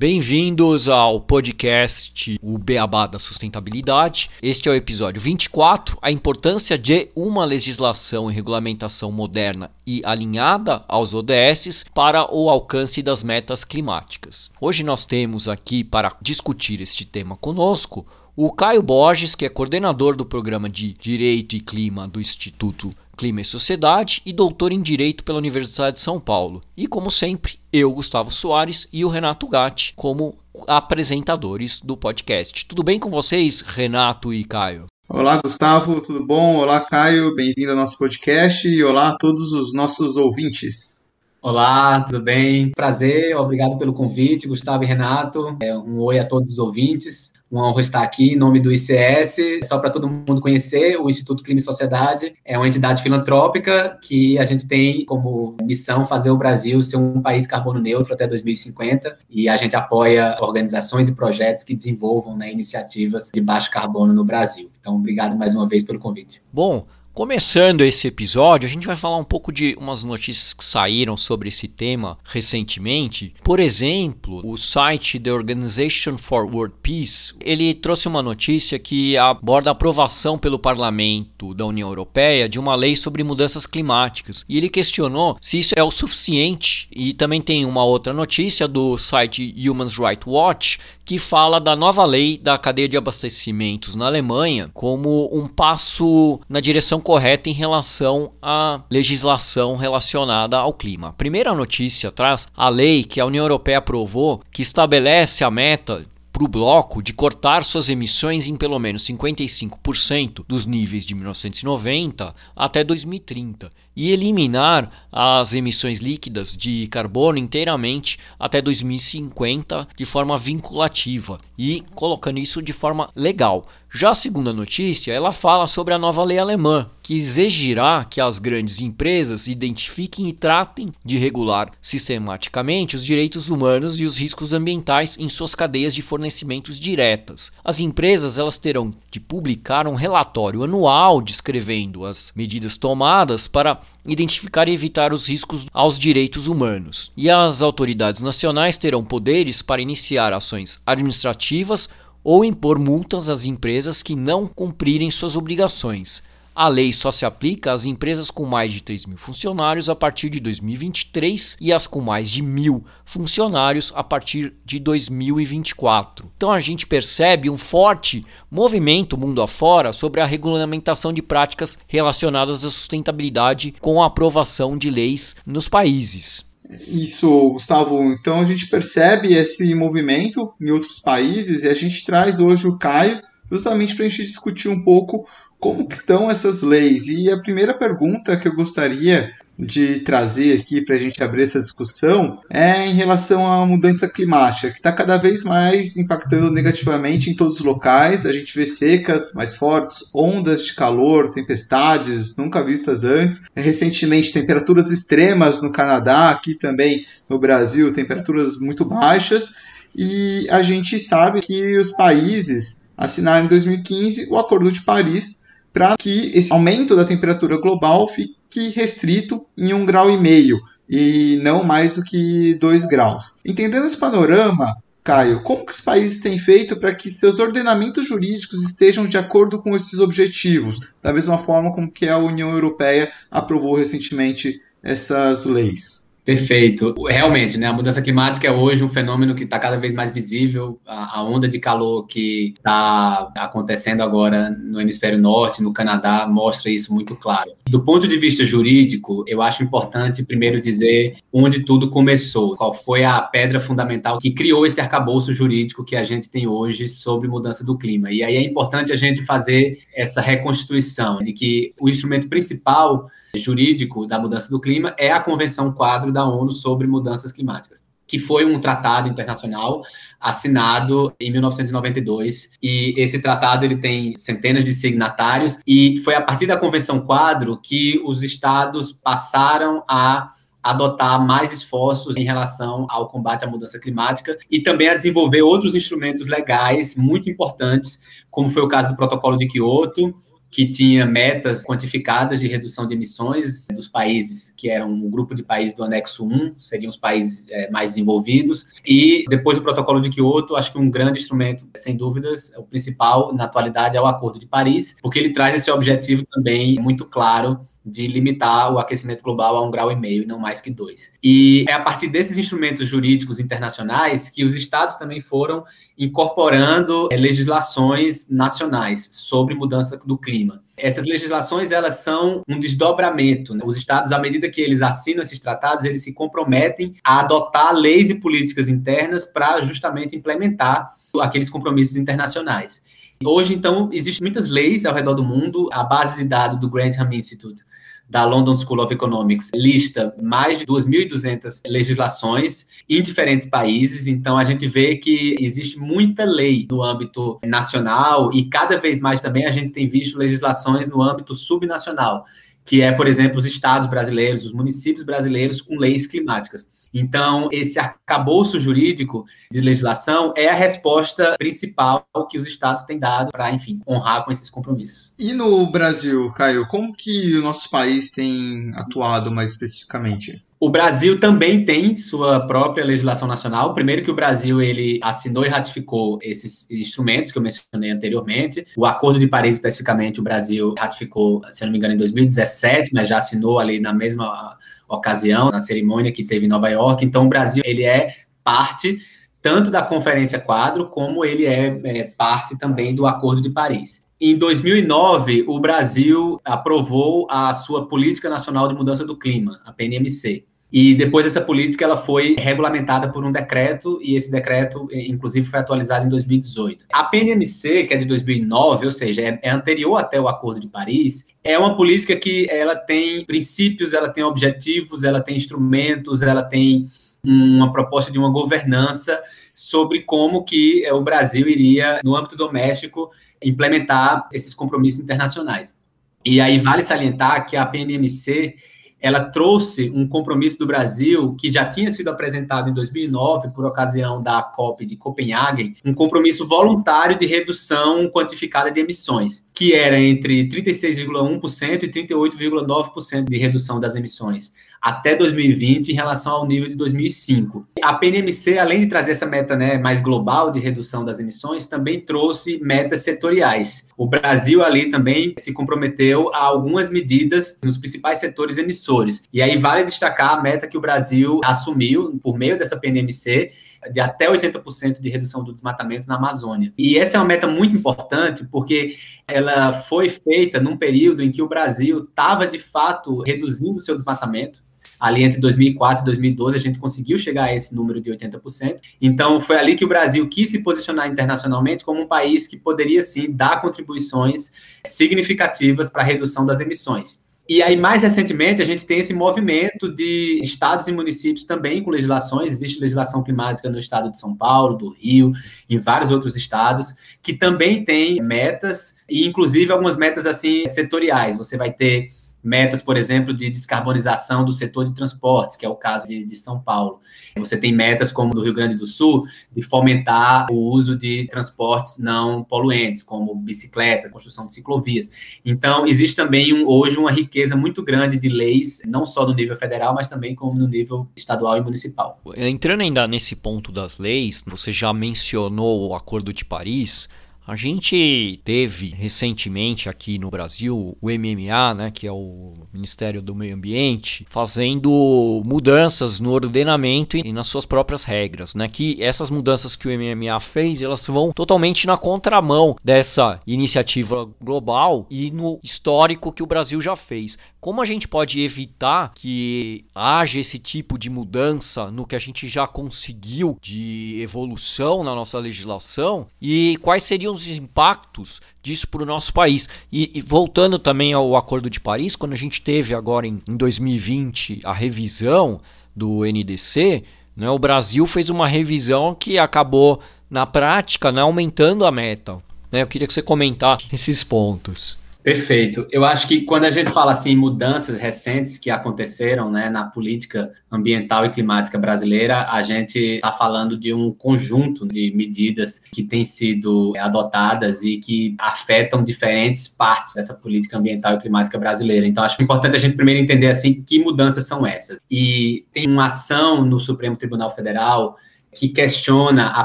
[0.00, 4.30] Bem-vindos ao podcast O Beabá da Sustentabilidade.
[4.42, 10.82] Este é o episódio 24, a importância de uma legislação e regulamentação moderna e alinhada
[10.88, 14.50] aos ODS para o alcance das metas climáticas.
[14.58, 20.16] Hoje nós temos aqui para discutir este tema conosco o Caio Borges, que é coordenador
[20.16, 25.24] do programa de Direito e Clima do Instituto Clima e Sociedade e doutor em Direito
[25.24, 26.62] pela Universidade de São Paulo.
[26.74, 32.64] E como sempre, eu, Gustavo Soares, e o Renato Gatti como apresentadores do podcast.
[32.64, 34.86] Tudo bem com vocês, Renato e Caio?
[35.06, 36.56] Olá, Gustavo, tudo bom?
[36.60, 41.06] Olá, Caio, bem-vindo ao nosso podcast e olá a todos os nossos ouvintes.
[41.42, 42.70] Olá, tudo bem?
[42.70, 45.58] Prazer, obrigado pelo convite, Gustavo e Renato.
[45.60, 47.34] É um oi a todos os ouvintes.
[47.50, 49.60] Uma honra estar aqui em nome do ICS.
[49.64, 54.38] Só para todo mundo conhecer, o Instituto Clima e Sociedade é uma entidade filantrópica que
[54.38, 59.18] a gente tem como missão fazer o Brasil ser um país carbono neutro até 2050
[59.28, 64.24] e a gente apoia organizações e projetos que desenvolvam né, iniciativas de baixo carbono no
[64.24, 64.70] Brasil.
[64.80, 66.40] Então, obrigado mais uma vez pelo convite.
[66.52, 71.16] Bom, Começando esse episódio, a gente vai falar um pouco de umas notícias que saíram
[71.16, 73.34] sobre esse tema recentemente.
[73.42, 79.70] Por exemplo, o site The Organization for World Peace, ele trouxe uma notícia que aborda
[79.70, 84.44] a aprovação pelo parlamento da União Europeia de uma lei sobre mudanças climáticas.
[84.48, 86.88] E ele questionou se isso é o suficiente.
[86.92, 90.78] E também tem uma outra notícia do site Human Rights Watch
[91.10, 96.60] que fala da nova lei da cadeia de abastecimentos na Alemanha como um passo na
[96.60, 101.08] direção correta em relação à legislação relacionada ao clima.
[101.08, 106.06] A primeira notícia traz a lei que a União Europeia aprovou que estabelece a meta
[106.32, 112.32] para o bloco de cortar suas emissões em pelo menos 55% dos níveis de 1990
[112.54, 121.38] até 2030 e eliminar as emissões líquidas de carbono inteiramente até 2050 de forma vinculativa
[121.58, 123.68] e colocando isso de forma legal.
[123.92, 128.38] Já a segunda notícia, ela fala sobre a nova lei alemã, que exigirá que as
[128.38, 135.18] grandes empresas identifiquem e tratem de regular sistematicamente os direitos humanos e os riscos ambientais
[135.18, 137.52] em suas cadeias de fornecimentos diretas.
[137.64, 144.68] As empresas elas terão de publicar um relatório anual descrevendo as medidas tomadas para identificar
[144.68, 147.12] e evitar os riscos aos direitos humanos.
[147.16, 151.88] E as autoridades nacionais terão poderes para iniciar ações administrativas
[152.22, 156.22] ou impor multas às empresas que não cumprirem suas obrigações.
[156.54, 160.28] A lei só se aplica às empresas com mais de 3 mil funcionários a partir
[160.28, 166.30] de 2023 e às com mais de mil funcionários a partir de 2024.
[166.36, 172.64] Então a gente percebe um forte movimento mundo afora sobre a regulamentação de práticas relacionadas
[172.64, 176.50] à sustentabilidade com a aprovação de leis nos países.
[176.86, 178.02] Isso, Gustavo.
[178.12, 182.78] Então a gente percebe esse movimento em outros países e a gente traz hoje o
[182.78, 185.26] Caio justamente para a gente discutir um pouco
[185.60, 187.06] como estão essas leis.
[187.06, 191.60] E a primeira pergunta que eu gostaria de trazer aqui para a gente abrir essa
[191.60, 197.36] discussão é em relação à mudança climática, que está cada vez mais impactando negativamente em
[197.36, 198.24] todos os locais.
[198.24, 203.42] A gente vê secas mais fortes, ondas de calor, tempestades nunca vistas antes.
[203.54, 209.54] Recentemente, temperaturas extremas no Canadá, aqui também no Brasil, temperaturas muito baixas.
[209.94, 215.40] E a gente sabe que os países assinaram em 2015 o Acordo de Paris
[215.72, 221.38] para que esse aumento da temperatura global fique restrito em um grau e meio e
[221.42, 223.36] não mais do que dois graus.
[223.44, 228.62] Entendendo esse panorama, Caio, como que os países têm feito para que seus ordenamentos jurídicos
[228.62, 233.76] estejam de acordo com esses objetivos, da mesma forma como que a União Europeia aprovou
[233.76, 236.09] recentemente essas leis?
[236.30, 236.94] Perfeito.
[237.08, 240.80] Realmente, né, a mudança climática é hoje um fenômeno que está cada vez mais visível.
[240.86, 246.70] A, a onda de calor que está acontecendo agora no hemisfério norte, no Canadá, mostra
[246.70, 247.50] isso muito claro.
[247.68, 253.02] Do ponto de vista jurídico, eu acho importante primeiro dizer onde tudo começou, qual foi
[253.02, 257.64] a pedra fundamental que criou esse arcabouço jurídico que a gente tem hoje sobre mudança
[257.64, 258.08] do clima.
[258.12, 264.06] E aí é importante a gente fazer essa reconstituição de que o instrumento principal jurídico
[264.06, 267.88] da mudança do clima é a Convenção Quadro da ONU sobre Mudanças Climáticas.
[268.06, 269.84] que foi um tratado internacional
[270.18, 276.46] assinado em 1992 e esse tratado ele tem centenas de signatários e foi a partir
[276.46, 280.28] da Convenção Quadro que os estados passaram a
[280.62, 285.74] adotar mais esforços em relação ao combate à mudança climática e também a desenvolver outros
[285.74, 288.00] instrumentos legais muito importantes,
[288.30, 290.14] como foi o caso do Protocolo de Quioto,
[290.50, 295.42] que tinha metas quantificadas de redução de emissões dos países, que eram um grupo de
[295.42, 300.10] países do anexo 1, seriam os países é, mais desenvolvidos, e depois do protocolo de
[300.10, 304.40] Kyoto, acho que um grande instrumento, sem dúvidas, o principal na atualidade é o Acordo
[304.40, 309.56] de Paris, porque ele traz esse objetivo também muito claro de limitar o aquecimento global
[309.56, 311.12] a um grau e meio, e não mais que dois.
[311.22, 315.64] E é a partir desses instrumentos jurídicos internacionais que os estados também foram
[315.98, 320.62] incorporando é, legislações nacionais sobre mudança do clima.
[320.76, 323.54] Essas legislações elas são um desdobramento.
[323.54, 323.62] Né?
[323.64, 328.08] Os estados, à medida que eles assinam esses tratados, eles se comprometem a adotar leis
[328.10, 330.90] e políticas internas para justamente implementar
[331.20, 332.82] aqueles compromissos internacionais.
[333.22, 335.68] Hoje, então, existem muitas leis ao redor do mundo.
[335.70, 337.62] A base de dados do Grantham Institute
[338.10, 344.08] da London School of Economics lista mais de 2.200 legislações em diferentes países.
[344.08, 349.20] Então, a gente vê que existe muita lei no âmbito nacional e cada vez mais
[349.20, 352.24] também a gente tem visto legislações no âmbito subnacional,
[352.64, 356.68] que é, por exemplo, os estados brasileiros, os municípios brasileiros com leis climáticas.
[356.92, 363.30] Então, esse arcabouço jurídico de legislação é a resposta principal que os estados têm dado
[363.30, 365.12] para, enfim, honrar com esses compromissos.
[365.18, 370.42] E no Brasil, Caio, como que o nosso país tem atuado mais especificamente?
[370.62, 373.72] O Brasil também tem sua própria legislação nacional.
[373.72, 378.66] Primeiro que o Brasil ele assinou e ratificou esses instrumentos que eu mencionei anteriormente.
[378.76, 383.08] O Acordo de Paris, especificamente, o Brasil ratificou, se não me engano, em 2017, mas
[383.08, 384.58] já assinou ali na mesma
[384.96, 387.04] ocasião, na cerimônia que teve em Nova York.
[387.04, 388.08] Então, o Brasil ele é
[388.42, 388.98] parte
[389.40, 394.04] tanto da Conferência Quadro, como ele é, é parte também do Acordo de Paris.
[394.20, 400.44] Em 2009, o Brasil aprovou a sua Política Nacional de Mudança do Clima, a PNMC.
[400.72, 405.46] E depois essa política ela foi regulamentada por um decreto e esse decreto, eh, inclusive,
[405.46, 406.86] foi atualizado em 2018.
[406.92, 410.68] A PNMC, que é de 2009, ou seja, é, é anterior até o Acordo de
[410.68, 416.42] Paris, é uma política que ela tem princípios, ela tem objetivos, ela tem instrumentos, ela
[416.42, 416.86] tem
[417.24, 419.20] uma proposta de uma governança
[419.52, 423.10] sobre como que eh, o Brasil iria, no âmbito doméstico,
[423.42, 425.78] implementar esses compromissos internacionais.
[426.24, 428.54] E aí vale salientar que a PNMC
[429.00, 434.22] ela trouxe um compromisso do Brasil que já tinha sido apresentado em 2009 por ocasião
[434.22, 440.48] da COP de Copenhague, um compromisso voluntário de redução quantificada de emissões, que era entre
[440.48, 447.66] 36,1% e 38,9% de redução das emissões até 2020 em relação ao nível de 2005.
[447.82, 452.00] A PNMC, além de trazer essa meta né, mais global de redução das emissões, também
[452.00, 453.88] trouxe metas setoriais.
[453.96, 459.22] O Brasil ali também se comprometeu a algumas medidas nos principais setores emissores.
[459.32, 463.50] E aí vale destacar a meta que o Brasil assumiu por meio dessa PNMC,
[463.92, 466.72] de até 80% de redução do desmatamento na Amazônia.
[466.76, 468.96] E essa é uma meta muito importante porque
[469.26, 473.96] ela foi feita num período em que o Brasil estava de fato reduzindo o seu
[473.96, 474.62] desmatamento
[475.00, 478.80] ali entre 2004 e 2012 a gente conseguiu chegar a esse número de 80%.
[479.00, 483.00] Então foi ali que o Brasil quis se posicionar internacionalmente como um país que poderia
[483.00, 484.52] sim dar contribuições
[484.84, 487.18] significativas para a redução das emissões.
[487.50, 491.90] E aí, mais recentemente, a gente tem esse movimento de estados e municípios também com
[491.90, 492.52] legislações.
[492.52, 495.32] Existe legislação climática no estado de São Paulo, do Rio,
[495.68, 501.36] em vários outros estados, que também tem metas, e inclusive algumas metas assim setoriais.
[501.36, 502.10] Você vai ter
[502.42, 506.36] metas, por exemplo, de descarbonização do setor de transportes, que é o caso de, de,
[506.36, 507.00] São Paulo.
[507.36, 511.98] Você tem metas como do Rio Grande do Sul, de fomentar o uso de transportes
[511.98, 515.10] não poluentes, como bicicletas, construção de ciclovias.
[515.44, 519.56] Então, existe também um, hoje uma riqueza muito grande de leis, não só no nível
[519.56, 522.20] federal, mas também como no nível estadual e municipal.
[522.36, 527.08] Entrando ainda nesse ponto das leis, você já mencionou o Acordo de Paris.
[527.50, 533.34] A gente teve recentemente aqui no Brasil o MMA, né, que é o Ministério do
[533.34, 538.68] Meio Ambiente, fazendo mudanças no ordenamento e nas suas próprias regras, né?
[538.68, 545.04] Que essas mudanças que o MMA fez, elas vão totalmente na contramão dessa iniciativa global
[545.10, 547.36] e no histórico que o Brasil já fez.
[547.60, 552.48] Como a gente pode evitar que haja esse tipo de mudança no que a gente
[552.48, 559.06] já conseguiu de evolução na nossa legislação e quais seriam os impactos disso para o
[559.06, 559.68] nosso país?
[559.92, 563.56] E, e, voltando também ao Acordo de Paris, quando a gente teve agora em, em
[563.58, 565.60] 2020 a revisão
[565.94, 567.04] do NDC,
[567.36, 567.50] Né?
[567.50, 570.00] O Brasil fez uma revisão que acabou,
[570.30, 572.38] na prática, né, aumentando a meta.
[572.70, 572.82] Né?
[572.82, 574.99] Eu queria que você comentasse esses pontos.
[575.22, 575.86] Perfeito.
[575.90, 580.50] Eu acho que quando a gente fala assim mudanças recentes que aconteceram né, na política
[580.70, 586.24] ambiental e climática brasileira, a gente está falando de um conjunto de medidas que têm
[586.24, 592.06] sido adotadas e que afetam diferentes partes dessa política ambiental e climática brasileira.
[592.06, 594.98] Então, acho importante a gente primeiro entender assim que mudanças são essas.
[595.10, 598.16] E tem uma ação no Supremo Tribunal Federal
[598.54, 599.64] que questiona a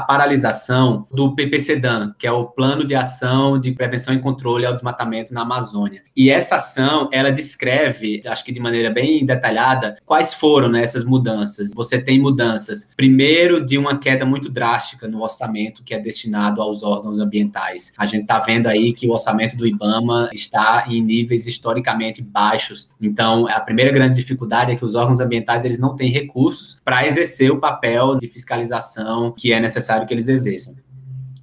[0.00, 5.34] paralisação do PPCDAN, que é o Plano de Ação de Prevenção e Controle ao Desmatamento
[5.34, 6.02] na Amazônia.
[6.16, 11.04] E essa ação, ela descreve, acho que de maneira bem detalhada, quais foram né, essas
[11.04, 11.72] mudanças.
[11.74, 16.82] Você tem mudanças, primeiro, de uma queda muito drástica no orçamento que é destinado aos
[16.82, 17.92] órgãos ambientais.
[17.98, 22.88] A gente está vendo aí que o orçamento do IBAMA está em níveis historicamente baixos.
[23.00, 27.06] Então, a primeira grande dificuldade é que os órgãos ambientais eles não têm recursos para
[27.06, 30.74] exercer o papel de fiscalização fiscalização que é necessário que eles exerçam.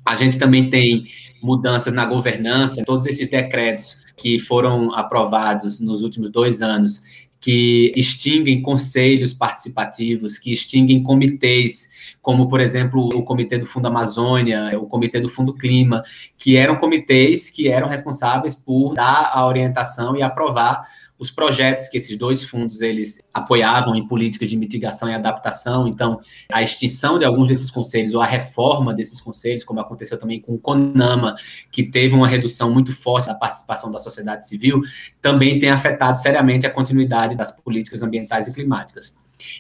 [0.06, 1.06] A gente também tem
[1.42, 7.02] mudanças na governança, todos esses decretos que foram aprovados nos últimos dois anos,
[7.40, 11.90] que extinguem conselhos participativos, que extinguem comitês,
[12.22, 16.04] como, por exemplo, o Comitê do Fundo Amazônia, o Comitê do Fundo Clima,
[16.38, 20.88] que eram comitês que eram responsáveis por dar a orientação e aprovar
[21.24, 25.88] os projetos que esses dois fundos eles apoiavam em políticas de mitigação e adaptação.
[25.88, 26.20] Então,
[26.52, 30.54] a extinção de alguns desses conselhos ou a reforma desses conselhos, como aconteceu também com
[30.54, 31.38] o CONAMA,
[31.72, 34.82] que teve uma redução muito forte da participação da sociedade civil,
[35.22, 39.16] também tem afetado seriamente a continuidade das políticas ambientais e climáticas.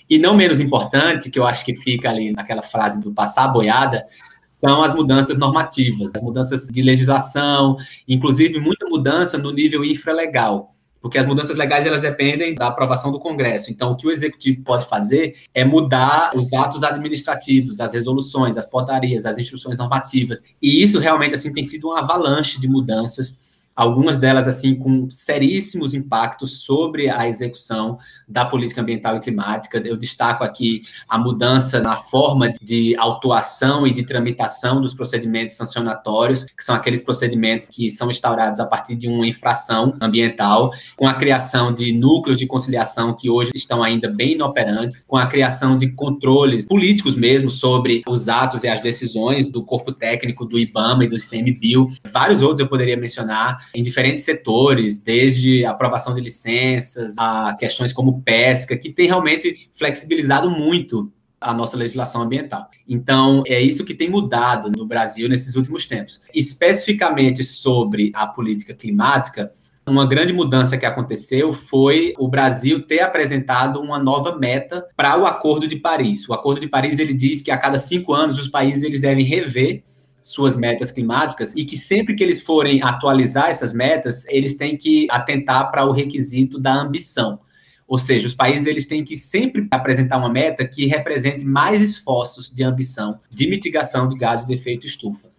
[0.09, 3.47] E não menos importante, que eu acho que fica ali naquela frase do passar a
[3.47, 4.05] boiada,
[4.45, 10.72] são as mudanças normativas, as mudanças de legislação, inclusive muita mudança no nível infralegal
[11.03, 13.69] porque as mudanças legais elas dependem da aprovação do Congresso.
[13.69, 18.65] Então, o que o executivo pode fazer é mudar os atos administrativos, as resoluções, as
[18.65, 20.41] portarias, as instruções normativas.
[20.61, 23.37] E isso realmente assim tem sido uma avalanche de mudanças
[23.75, 29.81] algumas delas assim com seríssimos impactos sobre a execução da política ambiental e climática.
[29.83, 36.43] Eu destaco aqui a mudança na forma de autuação e de tramitação dos procedimentos sancionatórios,
[36.45, 41.13] que são aqueles procedimentos que são instaurados a partir de uma infração ambiental, com a
[41.13, 45.91] criação de núcleos de conciliação que hoje estão ainda bem inoperantes, com a criação de
[45.91, 51.07] controles políticos mesmo sobre os atos e as decisões do corpo técnico do IBAMA e
[51.07, 51.87] do ICMBio.
[52.11, 58.21] Vários outros eu poderia mencionar em diferentes setores, desde aprovação de licenças, a questões como
[58.21, 62.69] pesca, que tem realmente flexibilizado muito a nossa legislação ambiental.
[62.87, 66.21] Então, é isso que tem mudado no Brasil nesses últimos tempos.
[66.33, 69.51] Especificamente sobre a política climática,
[69.85, 75.25] uma grande mudança que aconteceu foi o Brasil ter apresentado uma nova meta para o
[75.25, 76.27] Acordo de Paris.
[76.29, 79.25] O Acordo de Paris ele diz que a cada cinco anos os países eles devem
[79.25, 79.83] rever
[80.23, 85.05] suas metas climáticas e que sempre que eles forem atualizar essas metas, eles têm que
[85.11, 87.39] atentar para o requisito da ambição.
[87.85, 92.49] Ou seja, os países eles têm que sempre apresentar uma meta que represente mais esforços
[92.49, 95.33] de ambição de mitigação de gases de efeito estufa.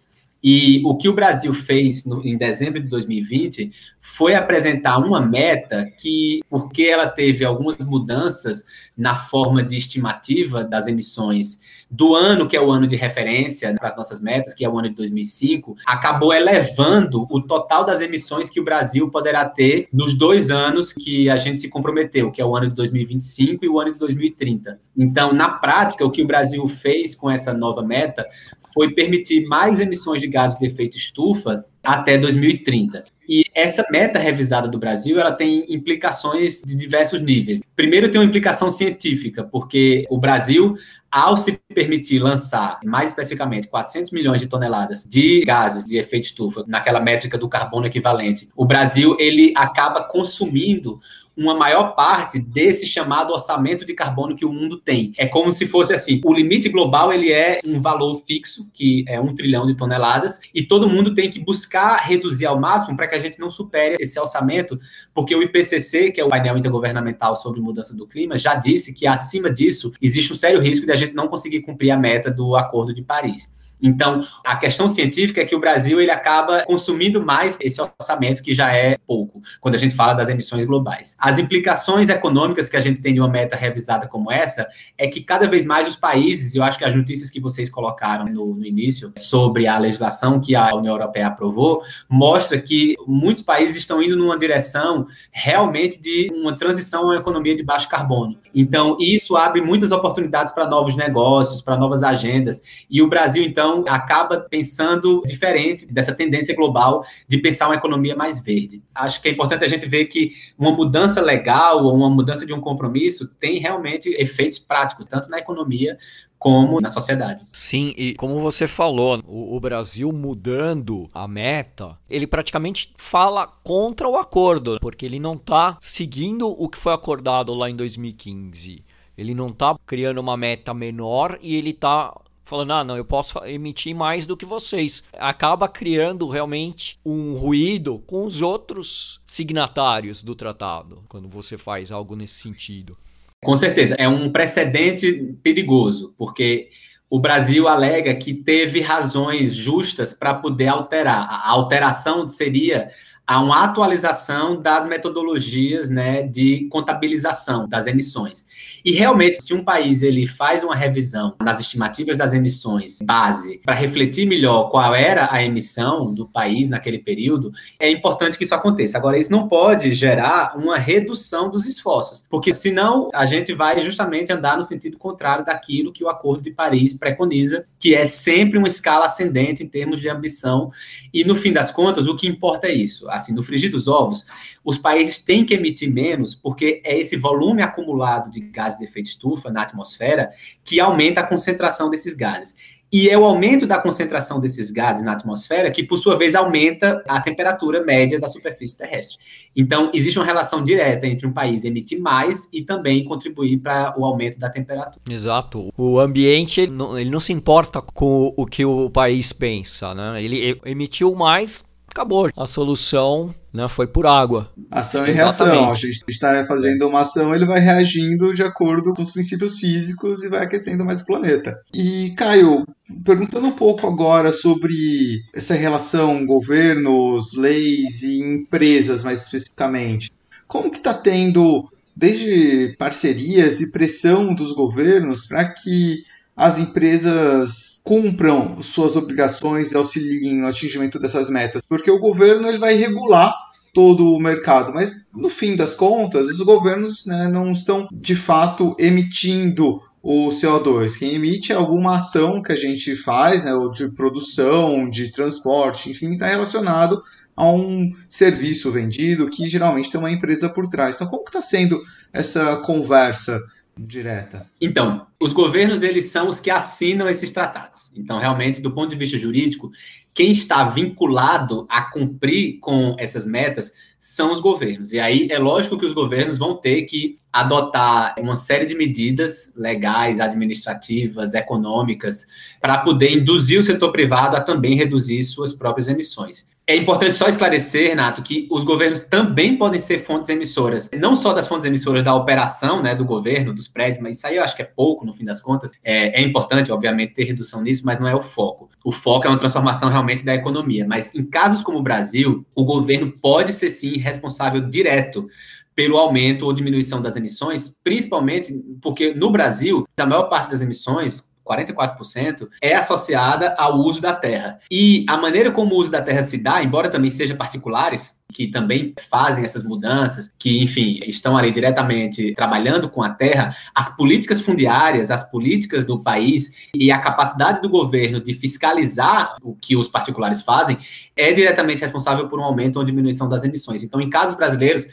[0.47, 5.91] E o que o Brasil fez no, em dezembro de 2020 foi apresentar uma meta
[5.97, 8.63] que, porque ela teve algumas mudanças
[8.95, 11.61] na forma de estimativa das emissões
[11.95, 14.77] do ano, que é o ano de referência para as nossas metas, que é o
[14.77, 20.13] ano de 2005, acabou elevando o total das emissões que o Brasil poderá ter nos
[20.13, 23.79] dois anos que a gente se comprometeu, que é o ano de 2025 e o
[23.79, 24.79] ano de 2030.
[24.97, 28.25] Então, na prática, o que o Brasil fez com essa nova meta
[28.73, 33.05] foi permitir mais emissões de gases de efeito estufa até 2030.
[33.27, 37.61] E essa meta revisada do Brasil, ela tem implicações de diversos níveis.
[37.75, 40.75] Primeiro, tem uma implicação científica, porque o Brasil,
[41.15, 46.65] ao se permitir lançar, mais especificamente, 400 milhões de toneladas de gases de efeito estufa,
[46.67, 50.99] naquela métrica do carbono equivalente, o Brasil, ele acaba consumindo
[51.37, 55.13] uma maior parte desse chamado orçamento de carbono que o mundo tem.
[55.17, 59.19] É como se fosse assim, o limite global ele é um valor fixo, que é
[59.19, 63.15] um trilhão de toneladas, e todo mundo tem que buscar reduzir ao máximo para que
[63.15, 64.79] a gente não supere esse orçamento,
[65.13, 69.05] porque o IPCC, que é o painel intergovernamental sobre mudança do clima, já disse que
[69.07, 72.55] acima disso existe um sério risco de a gente não conseguir cumprir a meta do
[72.55, 73.51] Acordo de Paris.
[73.81, 78.53] Então, a questão científica é que o Brasil ele acaba consumindo mais esse orçamento que
[78.53, 81.15] já é pouco, quando a gente fala das emissões globais.
[81.19, 84.67] As implicações econômicas que a gente tem de uma meta revisada como essa
[84.97, 88.25] é que cada vez mais os países, eu acho que as notícias que vocês colocaram
[88.25, 93.77] no, no início sobre a legislação que a União Europeia aprovou, mostra que muitos países
[93.77, 98.37] estão indo numa direção realmente de uma transição a uma economia de baixo carbono.
[98.53, 103.64] Então, isso abre muitas oportunidades para novos negócios, para novas agendas, e o Brasil, então,
[103.87, 108.83] acaba pensando diferente dessa tendência global de pensar uma economia mais verde.
[108.93, 112.53] Acho que é importante a gente ver que uma mudança legal ou uma mudança de
[112.53, 115.97] um compromisso tem realmente efeitos práticos, tanto na economia
[116.37, 117.45] como na sociedade.
[117.51, 124.07] Sim, e como você falou, o, o, Brasil mudando a meta, ele praticamente fala contra
[124.07, 128.83] o acordo, porque ele não está seguindo o que foi acordado lá em 2015.
[129.17, 132.13] Ele não está criando uma meta menor e ele está
[132.45, 135.03] falando, ah, não, eu posso emitir mais do que vocês.
[135.17, 142.15] Acaba criando realmente um ruído com os outros signatários do tratado, quando você faz algo
[142.15, 142.95] nesse sentido.
[143.43, 146.69] Com certeza, é um precedente perigoso, porque
[147.09, 151.27] o Brasil alega que teve razões justas para poder alterar.
[151.29, 152.89] A alteração seria
[153.27, 158.45] a uma atualização das metodologias né, de contabilização das emissões.
[158.83, 163.73] E realmente, se um país ele faz uma revisão nas estimativas das emissões base para
[163.73, 168.97] refletir melhor qual era a emissão do país naquele período, é importante que isso aconteça.
[168.97, 174.31] Agora, isso não pode gerar uma redução dos esforços, porque senão a gente vai justamente
[174.31, 178.67] andar no sentido contrário daquilo que o Acordo de Paris preconiza, que é sempre uma
[178.67, 180.69] escala ascendente em termos de ambição.
[181.11, 184.25] E no fim das contas, o que importa é isso assim, no frigir dos ovos,
[184.63, 189.07] os países têm que emitir menos, porque é esse volume acumulado de gases de efeito
[189.07, 190.29] estufa na atmosfera
[190.63, 192.55] que aumenta a concentração desses gases.
[192.93, 197.03] E é o aumento da concentração desses gases na atmosfera que, por sua vez, aumenta
[197.07, 199.17] a temperatura média da superfície terrestre.
[199.55, 204.05] Então, existe uma relação direta entre um país emitir mais e também contribuir para o
[204.05, 205.01] aumento da temperatura.
[205.09, 205.73] Exato.
[205.77, 210.23] O ambiente ele não, ele não se importa com o que o país pensa, né?
[210.23, 211.65] Ele emitiu mais
[211.95, 212.29] acabou.
[212.35, 214.51] A solução né, foi por água.
[214.69, 215.71] Ação e reação.
[215.71, 220.21] A gente está fazendo uma ação, ele vai reagindo de acordo com os princípios físicos
[220.21, 221.57] e vai aquecendo mais o planeta.
[221.73, 222.65] E, Caio,
[223.05, 230.11] perguntando um pouco agora sobre essa relação governos, leis e empresas, mais especificamente.
[230.47, 236.03] Como que está tendo desde parcerias e pressão dos governos para que
[236.35, 242.57] as empresas cumpram suas obrigações e auxiliem no atingimento dessas metas, porque o governo ele
[242.57, 243.33] vai regular
[243.73, 248.75] todo o mercado, mas no fim das contas, os governos né, não estão de fato
[248.79, 250.97] emitindo o CO2.
[250.97, 255.89] Quem emite é alguma ação que a gente faz, né, ou de produção, de transporte,
[255.89, 257.01] enfim, está relacionado
[257.35, 260.95] a um serviço vendido que geralmente tem uma empresa por trás.
[260.95, 261.81] Então, como está sendo
[262.13, 263.41] essa conversa
[263.77, 264.49] direta?
[264.61, 267.91] Então, os governos eles são os que assinam esses tratados.
[267.95, 269.71] Então, realmente, do ponto de vista jurídico,
[270.13, 274.93] quem está vinculado a cumprir com essas metas são os governos.
[274.93, 279.51] E aí é lógico que os governos vão ter que adotar uma série de medidas
[279.55, 282.27] legais, administrativas, econômicas,
[282.61, 286.47] para poder induzir o setor privado a também reduzir suas próprias emissões.
[286.67, 291.31] É importante só esclarecer, Renato, que os governos também podem ser fontes emissoras, não só
[291.31, 294.55] das fontes emissoras da operação né, do governo, dos prédios, mas isso aí eu acho
[294.55, 295.73] que é pouco no fim das contas.
[295.83, 298.67] É, é importante, obviamente, ter redução nisso, mas não é o foco.
[298.83, 300.87] O foco é uma transformação realmente da economia.
[300.87, 305.27] Mas em casos como o Brasil, o governo pode ser sim responsável direto
[305.75, 311.29] pelo aumento ou diminuição das emissões, principalmente porque no Brasil, a maior parte das emissões,
[311.45, 314.59] 44%, é associada ao uso da terra.
[314.69, 318.47] E a maneira como o uso da terra se dá, embora também seja particulares, que
[318.47, 324.41] também fazem essas mudanças, que, enfim, estão ali diretamente trabalhando com a terra, as políticas
[324.41, 329.87] fundiárias, as políticas do país e a capacidade do governo de fiscalizar o que os
[329.87, 330.77] particulares fazem
[331.15, 333.83] é diretamente responsável por um aumento ou diminuição das emissões.
[333.83, 334.85] Então, em casos brasileiros,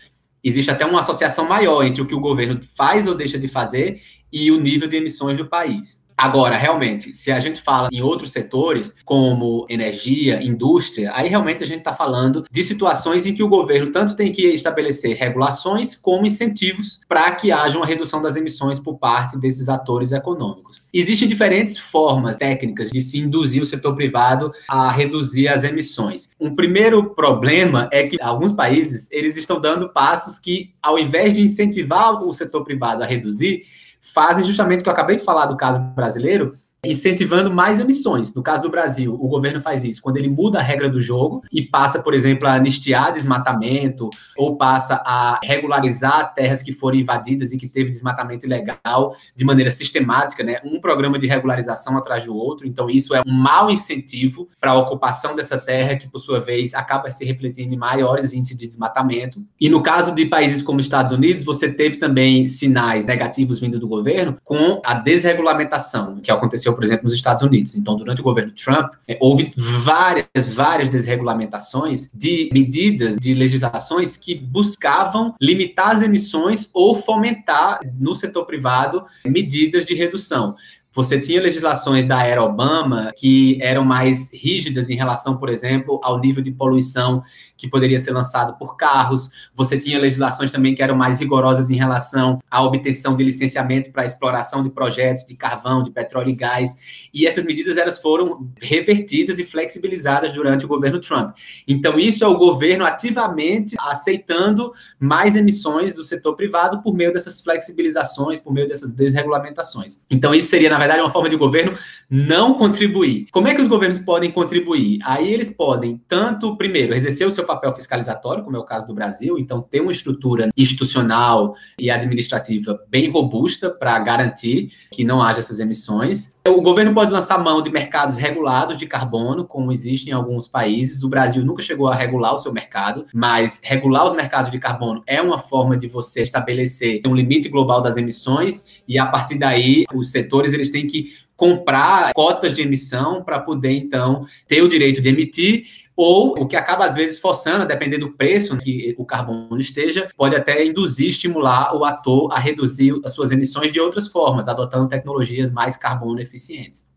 [0.44, 4.00] existe até uma associação maior entre o que o governo faz ou deixa de fazer
[4.32, 6.01] e o nível de emissões do país.
[6.16, 11.66] Agora, realmente, se a gente fala em outros setores, como energia, indústria, aí realmente a
[11.66, 16.27] gente está falando de situações em que o governo tanto tem que estabelecer regulações como
[16.27, 20.83] incentivos para que haja uma redução das emissões por parte desses atores econômicos.
[20.92, 26.31] Existem diferentes formas técnicas de se induzir o setor privado a reduzir as emissões.
[26.38, 31.40] Um primeiro problema é que alguns países eles estão dando passos que, ao invés de
[31.40, 33.64] incentivar o setor privado a reduzir,
[34.02, 36.52] fazem justamente o que eu acabei de falar do caso brasileiro,
[36.85, 38.35] incentivando mais emissões.
[38.35, 41.42] No caso do Brasil, o governo faz isso quando ele muda a regra do jogo
[41.53, 47.53] e passa, por exemplo, a anistiar desmatamento ou passa a regularizar terras que foram invadidas
[47.53, 50.59] e que teve desmatamento ilegal de maneira sistemática, né?
[50.64, 52.66] Um programa de regularização atrás do outro.
[52.66, 56.75] Então, isso é um mau incentivo para a ocupação dessa terra, que, por sua vez,
[56.75, 59.40] acaba se refletindo em maiores índices de desmatamento.
[59.61, 63.87] E no caso de países como Estados Unidos, você teve também sinais negativos vindo do
[63.87, 66.31] governo com a desregulamentação, que
[66.72, 67.74] aconteceu, por exemplo, nos Estados Unidos.
[67.74, 74.35] Então, durante o governo Trump, é, houve várias, várias desregulamentações de medidas, de legislações que
[74.35, 80.56] buscavam limitar as emissões ou fomentar no setor privado medidas de redução.
[80.94, 86.20] Você tinha legislações da era Obama que eram mais rígidas em relação, por exemplo, ao
[86.20, 87.22] nível de poluição
[87.57, 89.31] que poderia ser lançado por carros.
[89.55, 94.05] Você tinha legislações também que eram mais rigorosas em relação à obtenção de licenciamento para
[94.05, 96.76] exploração de projetos de carvão, de petróleo e gás.
[97.14, 101.35] E essas medidas elas foram revertidas e flexibilizadas durante o governo Trump.
[101.66, 107.40] Então isso é o governo ativamente aceitando mais emissões do setor privado por meio dessas
[107.40, 109.98] flexibilizações, por meio dessas desregulamentações.
[110.11, 111.77] Então isso seria na verdade, é uma forma de governo
[112.11, 113.27] não contribuir.
[113.33, 114.99] Como é que os governos podem contribuir?
[115.03, 118.95] Aí eles podem, tanto, primeiro, exercer o seu papel fiscalizatório, como é o caso do
[118.95, 125.38] Brasil, então ter uma estrutura institucional e administrativa bem robusta para garantir que não haja
[125.38, 126.35] essas emissões.
[126.48, 131.05] O governo pode lançar mão de mercados regulados de carbono, como existe em alguns países.
[131.05, 135.05] O Brasil nunca chegou a regular o seu mercado, mas regular os mercados de carbono
[135.07, 139.85] é uma forma de você estabelecer um limite global das emissões e a partir daí
[139.94, 145.00] os setores eles têm que comprar cotas de emissão para poder então ter o direito
[145.00, 145.64] de emitir
[145.96, 150.35] ou o que acaba às vezes forçando, dependendo do preço que o carbono esteja, pode
[150.35, 155.50] até induzir, estimular o ator a reduzir as suas emissões de outras formas, adotando tecnologias
[155.50, 156.90] mais carbono eficientes.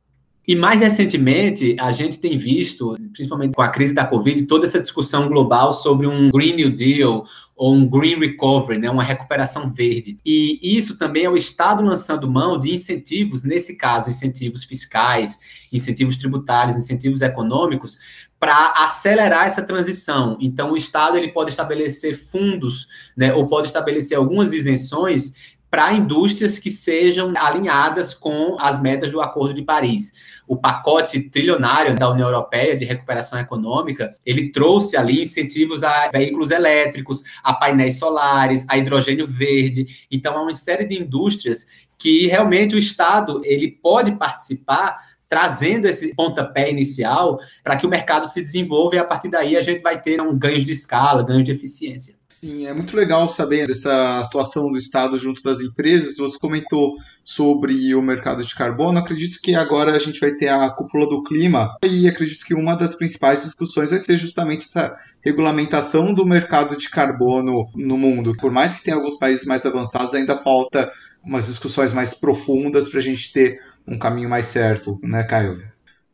[0.47, 4.79] E mais recentemente, a gente tem visto, principalmente com a crise da Covid, toda essa
[4.79, 10.19] discussão global sobre um Green New Deal ou um Green Recovery, né, uma recuperação verde.
[10.23, 15.39] E isso também é o Estado lançando mão de incentivos, nesse caso, incentivos fiscais,
[15.71, 17.97] incentivos tributários, incentivos econômicos,
[18.45, 20.37] para acelerar essa transição.
[20.39, 25.33] Então, o Estado ele pode estabelecer fundos, né, ou pode estabelecer algumas isenções
[25.67, 30.13] para indústrias que sejam alinhadas com as metas do Acordo de Paris.
[30.47, 36.51] O pacote trilionário da União Europeia de recuperação econômica, ele trouxe ali incentivos a veículos
[36.51, 40.05] elétricos, a painéis solares, a hidrogênio verde.
[40.11, 41.65] Então, há uma série de indústrias
[41.97, 48.27] que realmente o Estado ele pode participar trazendo esse pontapé inicial para que o mercado
[48.27, 51.43] se desenvolva e a partir daí a gente vai ter um ganho de escala, ganho
[51.43, 52.15] de eficiência.
[52.45, 56.17] Sim, é muito legal saber dessa atuação do Estado junto das empresas.
[56.17, 58.99] Você comentou sobre o mercado de carbono.
[58.99, 62.75] Acredito que agora a gente vai ter a cúpula do clima e acredito que uma
[62.75, 68.37] das principais discussões vai ser justamente essa regulamentação do mercado de carbono no mundo.
[68.37, 70.91] Por mais que tenha alguns países mais avançados, ainda falta
[71.23, 75.61] umas discussões mais profundas para a gente ter um caminho mais certo, né, Caio?